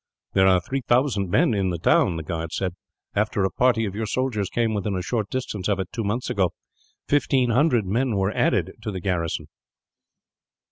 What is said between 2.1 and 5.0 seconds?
the guard said. "After a party of your soldiers came within